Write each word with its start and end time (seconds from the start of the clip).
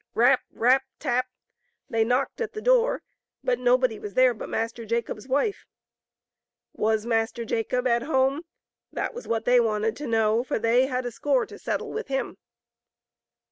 Rap! 0.15 0.41
rap! 0.51 0.83
tap! 0.97 1.27
they 1.87 2.03
knocked 2.03 2.41
at 2.41 2.53
the 2.53 2.61
door, 2.63 3.03
but 3.43 3.59
nobody 3.59 3.99
was 3.99 4.15
there 4.15 4.33
but 4.33 4.49
Master 4.49 4.83
Jacob's 4.83 5.27
wife. 5.27 5.67
Was 6.73 7.05
Master 7.05 7.45
Jacob 7.45 7.85
at 7.85 8.01
home? 8.01 8.43
That 8.91 9.13
was 9.13 9.27
what 9.27 9.45
they 9.45 9.59
wanted 9.59 9.95
to 9.97 10.07
know, 10.07 10.43
for 10.43 10.57
they 10.57 10.87
had 10.87 11.05
a 11.05 11.11
score 11.11 11.45
to 11.45 11.59
settle 11.59 11.91
with 11.93 12.07
him. 12.07 12.39